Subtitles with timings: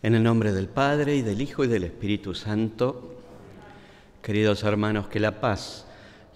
[0.00, 3.16] En el nombre del Padre y del Hijo y del Espíritu Santo,
[4.22, 5.88] queridos hermanos, que la paz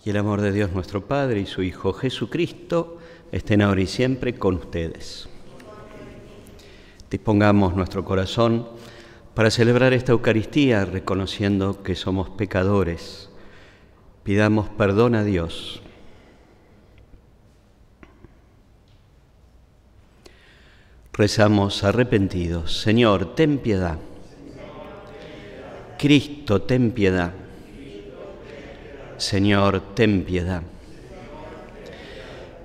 [0.05, 2.99] y el amor de Dios nuestro Padre y su Hijo Jesucristo
[3.31, 5.29] estén ahora y siempre con ustedes.
[7.09, 8.67] Dispongamos nuestro corazón
[9.33, 13.31] para celebrar esta Eucaristía reconociendo que somos pecadores.
[14.25, 15.83] Pidamos perdón a Dios.
[21.13, 22.81] Rezamos arrepentidos.
[22.81, 23.99] Señor, ten piedad.
[25.99, 27.33] Cristo, ten piedad.
[29.19, 30.63] Señor, ten piedad.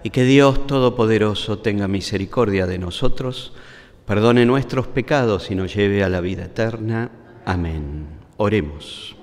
[0.02, 3.54] Y que Dios Todopoderoso tenga misericordia de nosotros,
[4.06, 7.12] perdone nuestros pecados y nos lleve a la vida eterna.
[7.44, 8.08] Amén.
[8.38, 9.16] Oremos.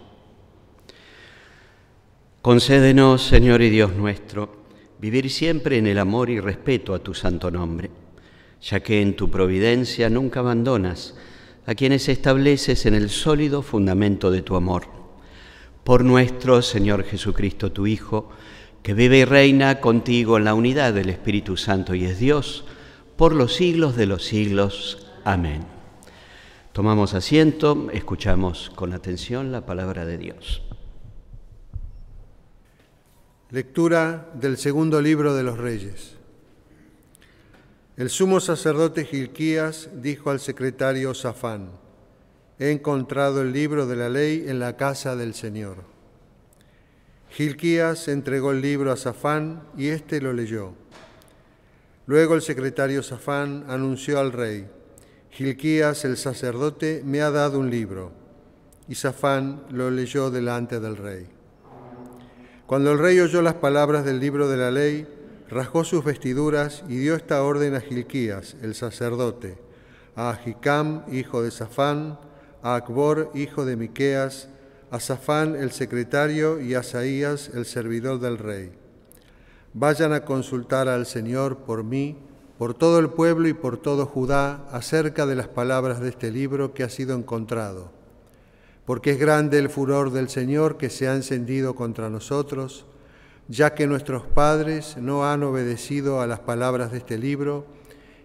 [2.42, 4.64] Concédenos, Señor y Dios nuestro,
[4.98, 7.90] vivir siempre en el amor y respeto a tu santo nombre,
[8.64, 11.14] ya que en tu providencia nunca abandonas
[11.66, 14.86] a quienes estableces en el sólido fundamento de tu amor
[15.84, 18.30] por nuestro Señor Jesucristo, tu Hijo,
[18.82, 22.64] que vive y reina contigo en la unidad del Espíritu Santo y es Dios,
[23.16, 25.06] por los siglos de los siglos.
[25.24, 25.64] Amén.
[26.72, 30.62] Tomamos asiento, escuchamos con atención la palabra de Dios.
[33.50, 36.16] Lectura del segundo libro de los Reyes.
[37.96, 41.70] El sumo sacerdote Gilquías dijo al secretario Safán,
[42.58, 45.84] he encontrado el libro de la ley en la casa del Señor.
[47.30, 50.74] Gilquías entregó el libro a Safán y éste lo leyó.
[52.06, 54.66] Luego el secretario Safán anunció al rey,
[55.30, 58.12] Gilquías el sacerdote me ha dado un libro.
[58.88, 61.26] Y Safán lo leyó delante del rey.
[62.66, 65.06] Cuando el rey oyó las palabras del libro de la ley,
[65.48, 69.58] rasgó sus vestiduras y dio esta orden a Gilquías, el sacerdote,
[70.16, 72.18] a Ahicam, hijo de Safán,
[72.62, 74.48] a Acbor, hijo de Miqueas,
[74.90, 78.72] a Safán, el secretario, y a Asaías, el servidor del rey.
[79.74, 82.16] Vayan a consultar al Señor por mí,
[82.58, 86.72] por todo el pueblo y por todo Judá, acerca de las palabras de este libro
[86.72, 87.90] que ha sido encontrado.
[88.86, 92.86] Porque es grande el furor del Señor que se ha encendido contra nosotros,
[93.48, 97.66] ya que nuestros padres no han obedecido a las palabras de este libro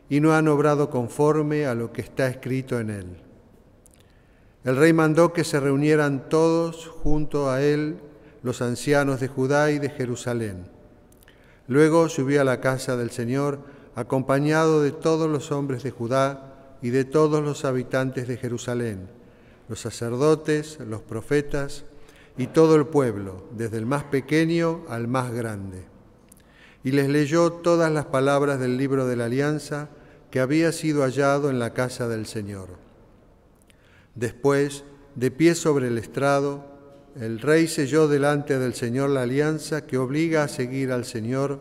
[0.09, 3.05] y no han obrado conforme a lo que está escrito en él.
[4.63, 7.97] El rey mandó que se reunieran todos junto a él
[8.43, 10.65] los ancianos de Judá y de Jerusalén.
[11.67, 13.59] Luego subió a la casa del Señor
[13.95, 19.09] acompañado de todos los hombres de Judá y de todos los habitantes de Jerusalén,
[19.67, 21.83] los sacerdotes, los profetas
[22.39, 25.83] y todo el pueblo, desde el más pequeño al más grande.
[26.85, 29.89] Y les leyó todas las palabras del libro de la alianza
[30.31, 32.69] que había sido hallado en la casa del Señor.
[34.15, 34.85] Después,
[35.15, 36.63] de pie sobre el estrado,
[37.19, 41.59] el rey selló delante del Señor la alianza que obliga a seguir al Señor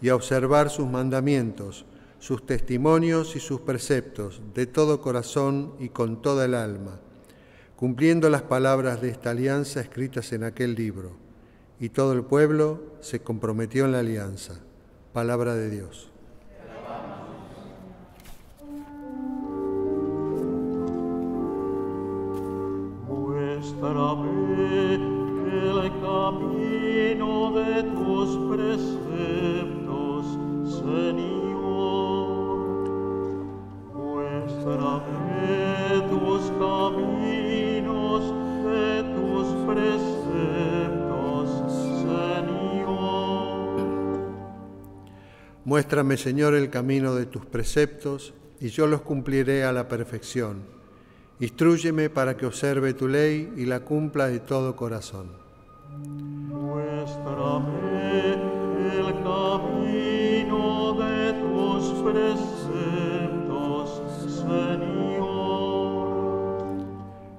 [0.00, 1.84] y a observar sus mandamientos,
[2.20, 7.00] sus testimonios y sus preceptos de todo corazón y con toda el alma,
[7.82, 11.16] cumpliendo las palabras de esta alianza escritas en aquel libro.
[11.80, 14.60] Y todo el pueblo se comprometió en la alianza.
[15.12, 16.08] Palabra de Dios.
[25.82, 30.24] El camino de tus preceptos,
[30.84, 31.82] Señor.
[33.92, 35.61] Muéstrame
[45.64, 50.62] Muéstrame, Señor, el camino de tus preceptos, y yo los cumpliré a la perfección.
[51.38, 55.28] Instrúyeme para que observe tu ley y la cumpla de todo corazón.
[56.48, 65.28] Muéstrame el camino de tus preceptos, Señor.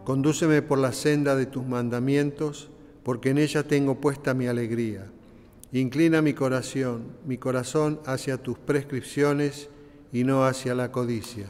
[0.05, 2.69] Condúceme por la senda de tus mandamientos,
[3.03, 5.11] porque en ella tengo puesta mi alegría.
[5.75, 9.71] Inclina mi corazón, mi corazón hacia tus prescripciones
[10.11, 11.47] y no hacia la codicia.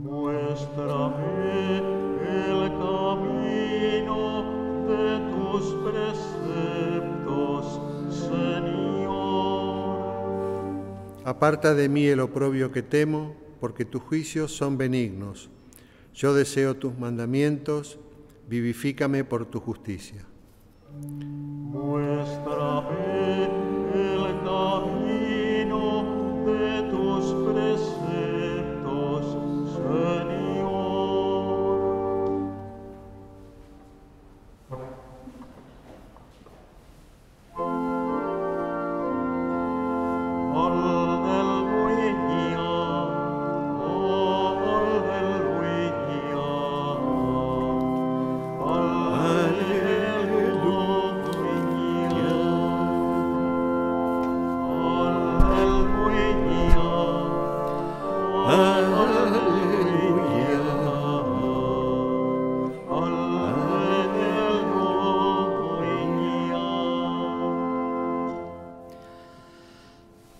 [0.00, 4.44] Muéstrame el camino
[4.86, 7.80] de tus preceptos,
[8.14, 9.98] Señor.
[11.24, 15.50] Aparta de mí el oprobio que temo, porque tus juicios son benignos.
[16.14, 17.98] Yo deseo tus mandamientos,
[18.48, 20.24] vivifícame por tu justicia.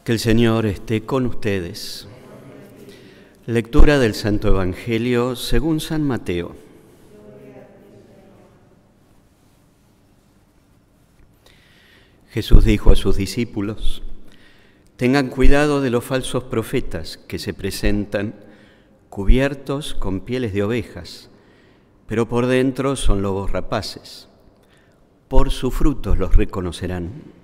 [0.04, 2.06] Que el Señor esté con ustedes.
[3.46, 6.54] Lectura del Santo Evangelio según San Mateo.
[12.28, 14.02] Jesús dijo a sus discípulos,
[14.96, 18.34] tengan cuidado de los falsos profetas que se presentan
[19.08, 21.30] cubiertos con pieles de ovejas,
[22.06, 24.28] pero por dentro son lobos rapaces.
[25.28, 27.43] Por sus frutos los reconocerán.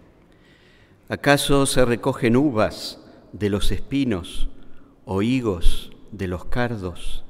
[1.10, 3.00] ¿Acaso se recogen uvas
[3.32, 4.48] de los espinos
[5.04, 7.24] o higos de los cardos?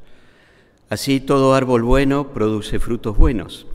[0.90, 3.66] Así todo árbol bueno produce frutos buenos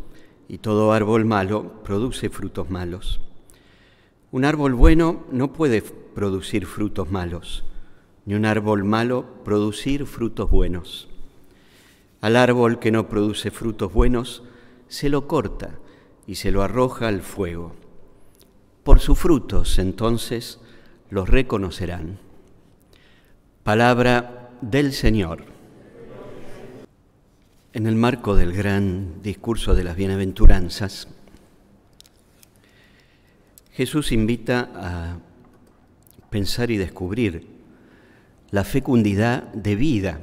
[0.48, 3.20] y todo árbol malo produce frutos malos.
[4.32, 7.64] Un árbol bueno no puede producir frutos malos,
[8.26, 11.10] ni un árbol malo producir frutos buenos.
[12.22, 14.44] Al árbol que no produce frutos buenos
[14.88, 15.80] se lo corta
[16.28, 17.85] y se lo arroja al fuego.
[18.86, 20.60] Por sus frutos entonces
[21.10, 22.20] los reconocerán.
[23.64, 25.44] Palabra del Señor.
[27.74, 31.08] En el marco del gran discurso de las bienaventuranzas,
[33.72, 35.18] Jesús invita a
[36.30, 37.48] pensar y descubrir
[38.52, 40.20] la fecundidad de vida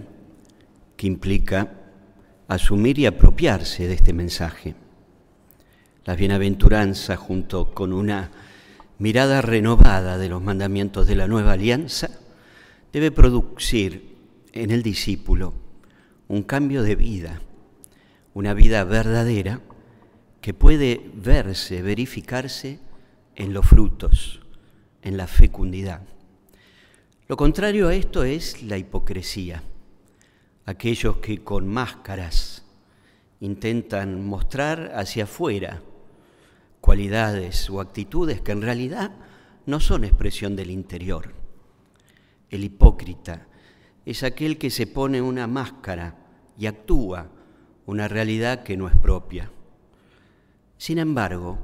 [0.96, 1.80] que implica
[2.46, 4.76] asumir y apropiarse de este mensaje.
[6.04, 8.30] Las bienaventuranzas junto con una
[9.02, 12.08] mirada renovada de los mandamientos de la nueva alianza,
[12.92, 14.14] debe producir
[14.52, 15.54] en el discípulo
[16.28, 17.42] un cambio de vida,
[18.32, 19.60] una vida verdadera
[20.40, 22.78] que puede verse, verificarse
[23.34, 24.40] en los frutos,
[25.02, 26.02] en la fecundidad.
[27.26, 29.64] Lo contrario a esto es la hipocresía,
[30.64, 32.64] aquellos que con máscaras
[33.40, 35.82] intentan mostrar hacia afuera
[36.82, 39.12] cualidades o actitudes que en realidad
[39.66, 41.32] no son expresión del interior.
[42.50, 43.46] El hipócrita
[44.04, 46.18] es aquel que se pone una máscara
[46.58, 47.30] y actúa
[47.86, 49.52] una realidad que no es propia.
[50.76, 51.56] Sin embargo,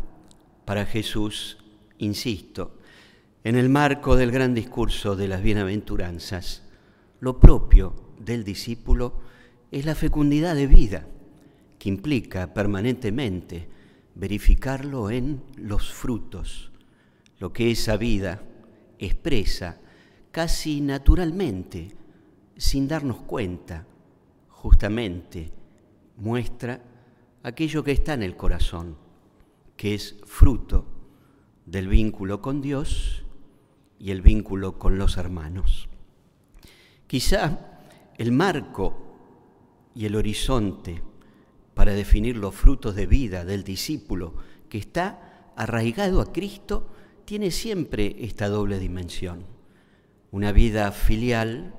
[0.64, 1.58] para Jesús,
[1.98, 2.78] insisto,
[3.42, 6.62] en el marco del gran discurso de las bienaventuranzas,
[7.18, 9.14] lo propio del discípulo
[9.72, 11.06] es la fecundidad de vida,
[11.76, 13.77] que implica permanentemente
[14.18, 16.72] verificarlo en los frutos,
[17.38, 18.42] lo que esa vida
[18.98, 19.80] expresa
[20.32, 21.96] casi naturalmente,
[22.56, 23.86] sin darnos cuenta,
[24.48, 25.52] justamente
[26.16, 26.82] muestra
[27.44, 28.96] aquello que está en el corazón,
[29.76, 30.84] que es fruto
[31.64, 33.24] del vínculo con Dios
[34.00, 35.88] y el vínculo con los hermanos.
[37.06, 37.80] Quizá
[38.16, 38.98] el marco
[39.94, 41.02] y el horizonte
[41.78, 44.34] para definir los frutos de vida del discípulo
[44.68, 46.88] que está arraigado a Cristo,
[47.24, 49.44] tiene siempre esta doble dimensión.
[50.32, 51.76] Una vida filial,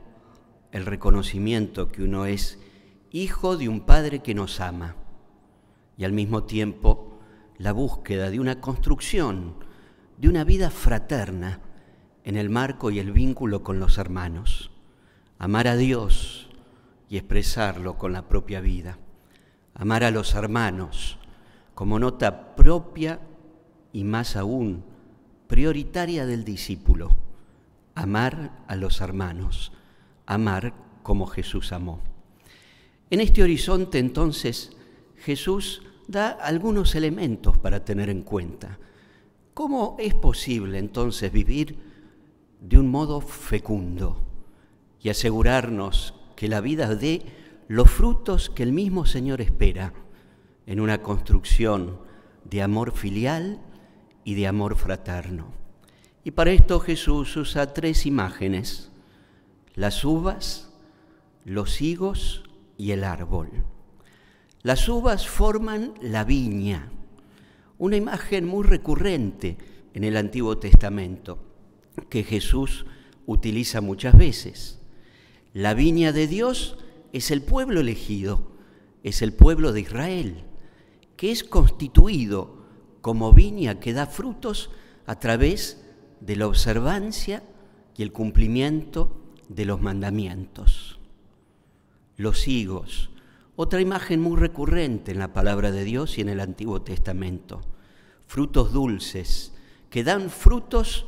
[0.72, 2.60] el reconocimiento que uno es
[3.12, 4.96] hijo de un Padre que nos ama,
[5.98, 7.20] y al mismo tiempo
[7.58, 9.56] la búsqueda de una construcción,
[10.18, 11.60] de una vida fraterna
[12.24, 14.72] en el marco y el vínculo con los hermanos.
[15.40, 16.50] Amar a Dios
[17.10, 18.98] y expresarlo con la propia vida
[19.80, 21.18] amar a los hermanos
[21.74, 23.20] como nota propia
[23.94, 24.84] y más aún
[25.48, 27.16] prioritaria del discípulo,
[27.96, 29.72] amar a los hermanos,
[30.26, 32.02] amar como Jesús amó.
[33.10, 34.76] En este horizonte entonces
[35.16, 38.78] Jesús da algunos elementos para tener en cuenta.
[39.54, 41.78] ¿Cómo es posible entonces vivir
[42.60, 44.22] de un modo fecundo
[45.02, 47.39] y asegurarnos que la vida de
[47.70, 49.94] los frutos que el mismo Señor espera
[50.66, 52.00] en una construcción
[52.44, 53.62] de amor filial
[54.24, 55.54] y de amor fraterno.
[56.24, 58.90] Y para esto Jesús usa tres imágenes,
[59.76, 60.72] las uvas,
[61.46, 62.44] los higos
[62.76, 63.50] y el árbol.
[64.64, 66.90] Las uvas forman la viña,
[67.78, 69.60] una imagen muy recurrente
[69.94, 71.38] en el Antiguo Testamento
[72.10, 72.88] que Jesús
[73.28, 74.80] utiliza muchas veces.
[75.54, 76.76] La viña de Dios
[77.14, 78.52] es el pueblo elegido,
[79.04, 80.44] es el pueblo de Israel,
[81.16, 82.60] que es constituido
[83.02, 84.70] como viña que da frutos
[85.06, 85.84] a través
[86.22, 87.44] de la observancia
[87.98, 89.16] y el cumplimiento
[89.48, 91.00] de los mandamientos.
[92.18, 93.10] Los higos,
[93.56, 97.62] otra imagen muy recurrente en la palabra de Dios y en el Antiguo Testamento,
[98.28, 99.54] frutos dulces,
[99.90, 101.08] que dan frutos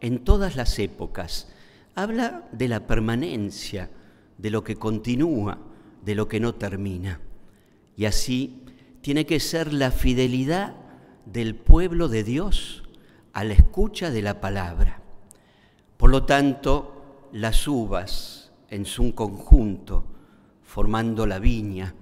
[0.00, 1.48] en todas las épocas.
[1.94, 3.90] Habla de la permanencia,
[4.40, 5.58] de lo que continúa,
[6.04, 7.20] de lo que no termina.
[7.96, 8.64] Y así
[9.02, 10.74] tiene que ser la fidelidad
[11.26, 12.82] del pueblo de Dios
[13.32, 15.02] a la escucha de la palabra.
[15.96, 20.06] Por lo tanto, las uvas en su conjunto,
[20.62, 21.94] formando la viña,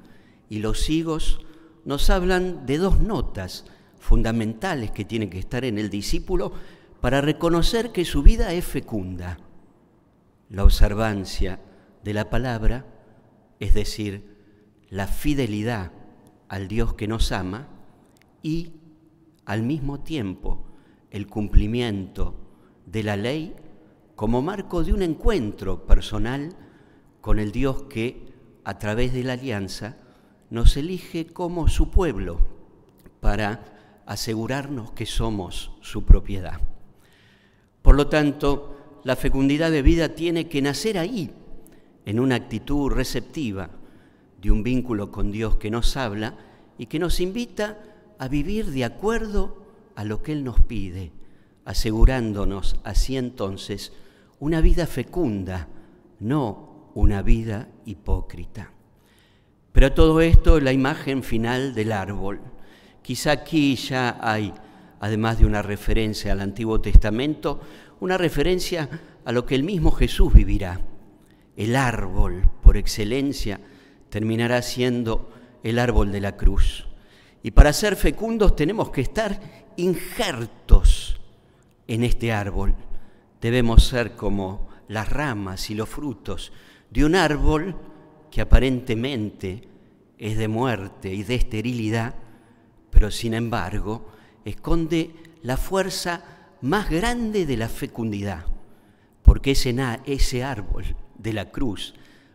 [0.48, 1.40] y los higos
[1.84, 3.64] nos hablan de dos notas
[3.98, 6.52] fundamentales que tienen que estar en el discípulo
[7.00, 9.38] para reconocer que su vida es fecunda.
[10.50, 11.60] La observancia
[12.02, 12.86] de la palabra,
[13.60, 14.36] es decir,
[14.88, 15.92] la fidelidad
[16.48, 17.68] al Dios que nos ama
[18.42, 18.72] y
[19.44, 20.64] al mismo tiempo
[21.10, 22.34] el cumplimiento
[22.86, 23.54] de la ley
[24.14, 26.54] como marco de un encuentro personal
[27.20, 28.32] con el Dios que
[28.64, 29.96] a través de la alianza
[30.50, 32.40] nos elige como su pueblo
[33.20, 36.60] para asegurarnos que somos su propiedad.
[37.82, 41.30] Por lo tanto, la fecundidad de vida tiene que nacer ahí,
[42.08, 43.68] en una actitud receptiva
[44.40, 46.38] de un vínculo con Dios que nos habla
[46.78, 47.76] y que nos invita
[48.18, 49.58] a vivir de acuerdo
[49.94, 51.12] a lo que Él nos pide,
[51.66, 53.92] asegurándonos así entonces
[54.40, 55.68] una vida fecunda,
[56.18, 58.72] no una vida hipócrita.
[59.72, 62.40] Pero todo esto es la imagen final del árbol.
[63.02, 64.54] Quizá aquí ya hay,
[64.98, 67.60] además de una referencia al Antiguo Testamento,
[68.00, 68.88] una referencia
[69.26, 70.80] a lo que el mismo Jesús vivirá.
[71.58, 73.60] El árbol, por excelencia,
[74.10, 75.32] terminará siendo
[75.64, 76.86] el árbol de la cruz.
[77.42, 81.20] Y para ser fecundos tenemos que estar injertos
[81.88, 82.76] en este árbol.
[83.40, 86.52] Debemos ser como las ramas y los frutos
[86.90, 87.74] de un árbol
[88.30, 89.66] que aparentemente
[90.16, 92.14] es de muerte y de esterilidad,
[92.88, 94.12] pero sin embargo
[94.44, 95.10] esconde
[95.42, 96.22] la fuerza
[96.60, 98.46] más grande de la fecundidad,
[99.24, 99.74] porque ese,
[100.06, 100.84] ese árbol
[101.18, 101.94] de la cruz,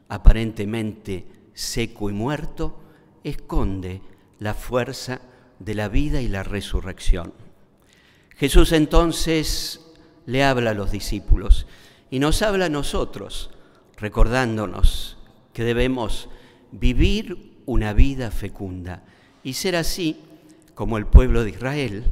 [0.10, 2.80] aparentemente seco y muerto,
[3.24, 4.02] esconde
[4.40, 5.22] la fuerza
[5.60, 7.34] de la vida y la resurrección.
[8.36, 9.82] Jesús entonces
[10.26, 11.68] le habla a los discípulos
[12.10, 13.52] y nos habla a nosotros,
[13.98, 15.18] recordándonos
[15.54, 16.30] que debemos
[16.72, 19.04] vivir una vida fecunda
[19.44, 20.20] y ser así
[20.76, 22.04] como el pueblo de Israel,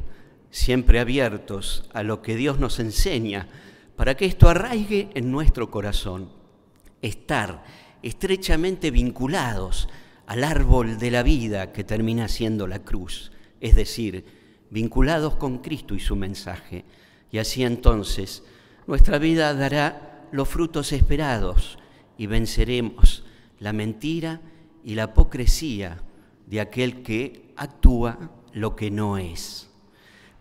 [0.51, 3.47] siempre abiertos a lo que Dios nos enseña,
[3.95, 6.29] para que esto arraigue en nuestro corazón,
[7.01, 7.63] estar
[8.03, 9.89] estrechamente vinculados
[10.25, 14.25] al árbol de la vida que termina siendo la cruz, es decir,
[14.69, 16.85] vinculados con Cristo y su mensaje.
[17.31, 18.43] Y así entonces
[18.87, 21.77] nuestra vida dará los frutos esperados
[22.17, 23.23] y venceremos
[23.59, 24.41] la mentira
[24.83, 26.01] y la apocresía
[26.47, 29.69] de aquel que actúa lo que no es.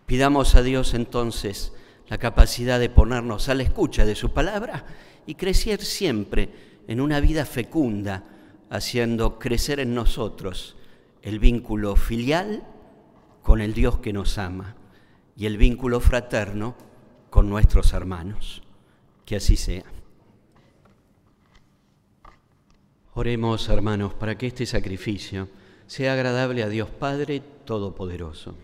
[0.07, 1.73] Pidamos a Dios entonces
[2.09, 4.85] la capacidad de ponernos a la escucha de su palabra
[5.31, 6.49] y crecer siempre
[6.89, 8.25] en una vida fecunda,
[8.69, 10.77] haciendo crecer en nosotros
[11.23, 12.65] el vínculo filial
[13.41, 14.75] con el Dios que nos ama
[15.37, 16.75] y el vínculo fraterno
[17.31, 18.63] con nuestros hermanos.
[19.25, 19.85] Que así sea.
[23.15, 25.49] Oremos, hermanos, para que este sacrificio
[25.87, 28.57] sea agradable a Dios Padre Todopoderoso,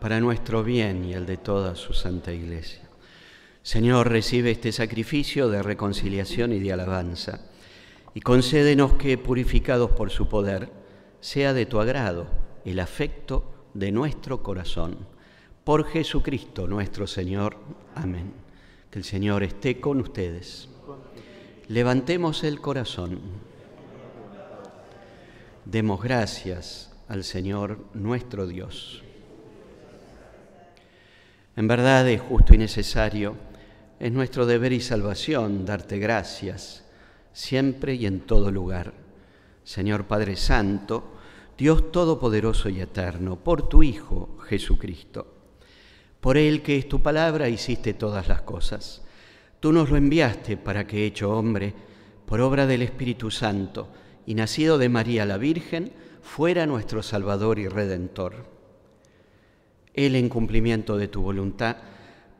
[0.00, 2.83] para nuestro bien y el de toda su Santa Iglesia.
[3.64, 7.40] Señor, recibe este sacrificio de reconciliación y de alabanza,
[8.12, 10.70] y concédenos que, purificados por su poder,
[11.20, 12.26] sea de tu agrado
[12.66, 14.98] el afecto de nuestro corazón.
[15.64, 17.56] Por Jesucristo nuestro Señor.
[17.94, 18.34] Amén.
[18.90, 20.68] Que el Señor esté con ustedes.
[21.68, 23.18] Levantemos el corazón.
[25.64, 29.02] Demos gracias al Señor nuestro Dios.
[31.56, 33.36] En verdad es justo y necesario,
[34.04, 36.84] es nuestro deber y salvación darte gracias
[37.32, 38.92] siempre y en todo lugar.
[39.64, 41.14] Señor Padre Santo,
[41.56, 45.26] Dios Todopoderoso y Eterno, por tu Hijo Jesucristo.
[46.20, 49.00] Por Él que es tu palabra hiciste todas las cosas
[49.58, 51.72] Tú nos lo enviaste para que, hecho hombre,
[52.26, 53.88] por obra del Espíritu Santo
[54.26, 58.44] y nacido de María la Virgen, fuera nuestro Salvador y Redentor.
[59.94, 61.78] Él, en cumplimiento de tu voluntad,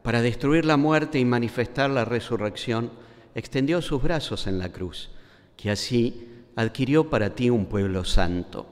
[0.04, 2.90] para destruir la muerte y manifestar la resurrección,
[3.34, 5.08] extendió sus brazos en la cruz,
[5.56, 8.66] que así adquirió para ti un pueblo santo.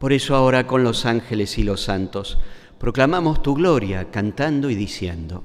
[0.00, 2.38] Por eso ahora con los ángeles y los santos
[2.80, 5.44] proclamamos tu gloria, cantando y diciendo.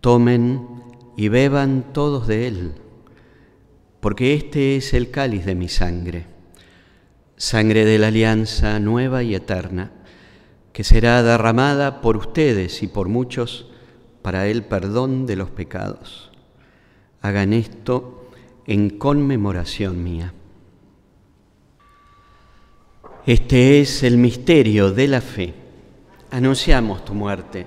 [0.00, 0.66] Tomen
[1.16, 2.72] y beban todos de él,
[4.00, 6.26] porque este es el cáliz de mi sangre,
[7.36, 9.90] sangre de la alianza nueva y eterna,
[10.72, 13.66] que será derramada por ustedes y por muchos
[14.22, 16.30] para el perdón de los pecados.
[17.20, 18.30] Hagan esto
[18.66, 20.34] en conmemoración mía.
[23.26, 25.54] Este es el misterio de la fe.
[26.30, 27.66] Anunciamos tu muerte,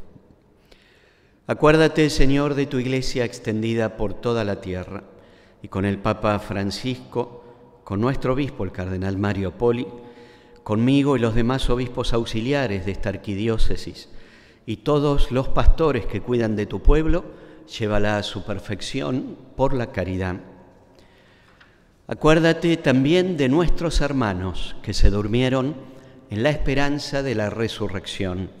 [1.51, 5.03] Acuérdate, Señor, de tu iglesia extendida por toda la tierra
[5.61, 7.43] y con el Papa Francisco,
[7.83, 9.85] con nuestro obispo, el cardenal Mario Poli,
[10.63, 14.07] conmigo y los demás obispos auxiliares de esta arquidiócesis
[14.65, 17.25] y todos los pastores que cuidan de tu pueblo,
[17.77, 20.37] llévala a su perfección por la caridad.
[22.07, 25.75] Acuérdate también de nuestros hermanos que se durmieron
[26.29, 28.60] en la esperanza de la resurrección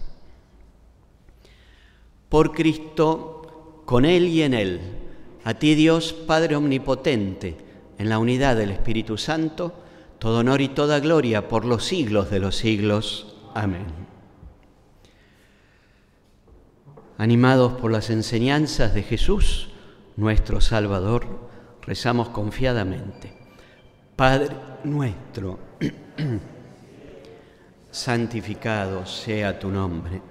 [2.31, 4.79] Por Cristo, con Él y en Él,
[5.43, 7.57] a ti Dios Padre Omnipotente,
[7.97, 9.73] en la unidad del Espíritu Santo,
[10.17, 13.35] todo honor y toda gloria por los siglos de los siglos.
[13.53, 13.83] Amén.
[17.17, 19.67] Animados por las enseñanzas de Jesús,
[20.15, 21.49] nuestro Salvador,
[21.81, 23.33] rezamos confiadamente.
[24.15, 25.59] Padre nuestro,
[27.91, 30.30] santificado sea tu nombre,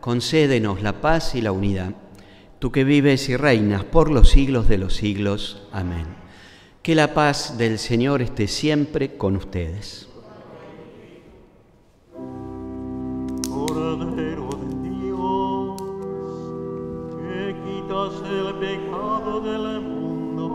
[0.00, 1.94] concédenos la paz y la unidad.
[2.58, 5.62] Tú que vives y reinas por los siglos de los siglos.
[5.72, 6.06] Amén.
[6.82, 10.08] Que la paz del Señor esté siempre con ustedes.
[13.48, 15.82] Cordero de Dios,
[17.18, 20.46] que quitas el pecado del mundo,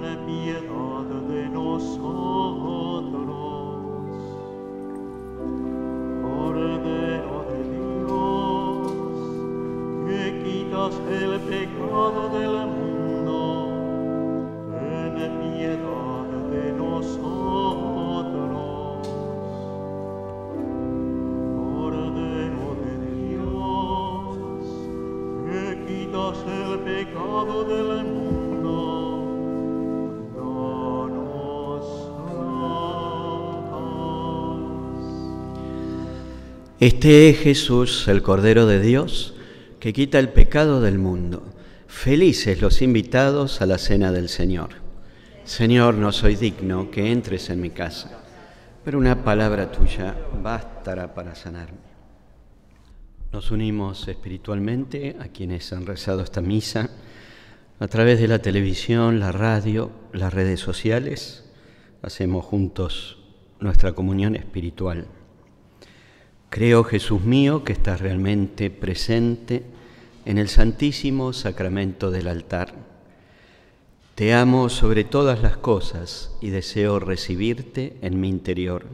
[0.00, 2.33] ten piedad de nosotros.
[36.84, 39.32] Este es Jesús, el Cordero de Dios,
[39.80, 41.42] que quita el pecado del mundo.
[41.86, 44.68] Felices los invitados a la cena del Señor.
[45.44, 48.22] Señor, no soy digno que entres en mi casa,
[48.84, 51.78] pero una palabra tuya bastará para sanarme.
[53.32, 56.90] Nos unimos espiritualmente a quienes han rezado esta misa
[57.80, 61.50] a través de la televisión, la radio, las redes sociales.
[62.02, 63.16] Hacemos juntos
[63.58, 65.06] nuestra comunión espiritual.
[66.54, 69.64] Creo, Jesús mío, que estás realmente presente
[70.24, 72.72] en el santísimo sacramento del altar.
[74.14, 78.86] Te amo sobre todas las cosas y deseo recibirte en mi interior.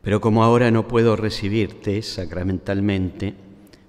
[0.00, 3.34] Pero como ahora no puedo recibirte sacramentalmente,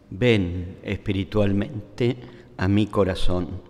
[0.09, 2.17] ven espiritualmente
[2.57, 3.61] a mi corazón.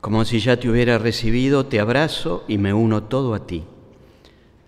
[0.00, 3.64] Como si ya te hubiera recibido, te abrazo y me uno todo a ti.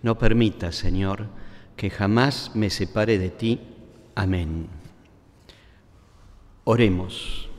[0.01, 1.29] No permitas, Señor,
[1.75, 3.59] que jamás me separe de ti.
[4.15, 4.67] Amén.
[6.65, 7.49] Oremos.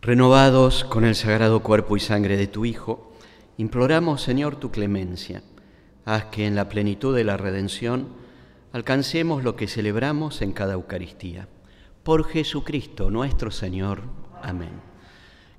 [0.00, 3.12] Renovados con el sagrado cuerpo y sangre de tu Hijo,
[3.58, 5.42] imploramos, Señor, tu clemencia.
[6.04, 8.06] Haz que en la plenitud de la redención
[8.72, 11.48] alcancemos lo que celebramos en cada Eucaristía.
[12.04, 14.02] Por Jesucristo nuestro Señor.
[14.42, 14.80] Amén.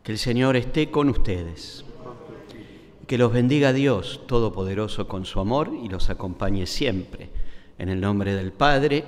[0.01, 1.83] Que el Señor esté con ustedes.
[3.07, 7.29] Que los bendiga Dios Todopoderoso con su amor y los acompañe siempre.
[7.79, 9.05] En el nombre del Padre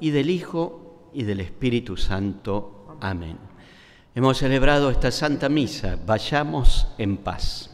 [0.00, 2.96] y del Hijo y del Espíritu Santo.
[3.00, 3.38] Amén.
[4.16, 5.96] Hemos celebrado esta Santa Misa.
[6.04, 7.70] Vayamos en paz.